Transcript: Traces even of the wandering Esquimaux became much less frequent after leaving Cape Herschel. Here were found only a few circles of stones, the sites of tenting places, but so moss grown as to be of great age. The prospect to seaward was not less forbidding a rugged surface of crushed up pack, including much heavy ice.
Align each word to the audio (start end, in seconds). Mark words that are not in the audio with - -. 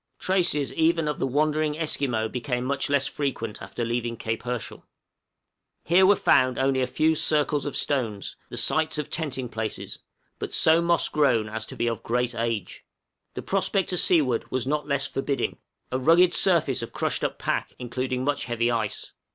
Traces 0.17 0.73
even 0.73 1.07
of 1.07 1.19
the 1.19 1.27
wandering 1.27 1.77
Esquimaux 1.77 2.27
became 2.27 2.63
much 2.65 2.89
less 2.89 3.05
frequent 3.05 3.61
after 3.61 3.85
leaving 3.85 4.17
Cape 4.17 4.41
Herschel. 4.41 4.83
Here 5.83 6.07
were 6.07 6.15
found 6.15 6.57
only 6.57 6.81
a 6.81 6.87
few 6.87 7.13
circles 7.13 7.67
of 7.67 7.75
stones, 7.75 8.35
the 8.49 8.57
sites 8.57 8.97
of 8.97 9.11
tenting 9.11 9.47
places, 9.47 9.99
but 10.39 10.51
so 10.55 10.81
moss 10.81 11.07
grown 11.07 11.47
as 11.47 11.67
to 11.67 11.75
be 11.75 11.85
of 11.87 12.01
great 12.01 12.33
age. 12.33 12.83
The 13.35 13.43
prospect 13.43 13.89
to 13.89 13.97
seaward 13.97 14.49
was 14.49 14.65
not 14.65 14.87
less 14.87 15.05
forbidding 15.07 15.59
a 15.91 15.99
rugged 15.99 16.33
surface 16.33 16.81
of 16.81 16.93
crushed 16.93 17.23
up 17.23 17.37
pack, 17.37 17.75
including 17.77 18.23
much 18.25 18.45
heavy 18.45 18.71
ice. 18.71 19.13